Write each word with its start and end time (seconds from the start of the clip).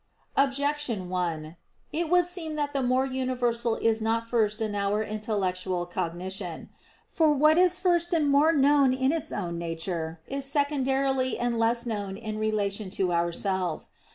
Objection 0.35 1.09
1: 1.09 1.57
It 1.91 2.09
would 2.09 2.25
seem 2.25 2.55
that 2.55 2.73
the 2.73 2.81
more 2.81 3.05
universal 3.05 3.75
is 3.75 4.01
not 4.01 4.27
first 4.27 4.59
in 4.59 4.73
our 4.73 5.03
intellectual 5.03 5.85
cognition. 5.85 6.69
For 7.07 7.31
what 7.31 7.59
is 7.59 7.77
first 7.79 8.11
and 8.11 8.27
more 8.27 8.51
known 8.51 8.93
in 8.93 9.11
its 9.11 9.31
own 9.31 9.59
nature, 9.59 10.19
is 10.25 10.45
secondarily 10.45 11.37
and 11.37 11.59
less 11.59 11.85
known 11.85 12.17
in 12.17 12.39
relation 12.39 12.89
to 12.89 13.13
ourselves. 13.13 13.89